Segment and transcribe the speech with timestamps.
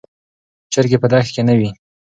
[0.73, 1.69] چرګې په دښت کې نه دي.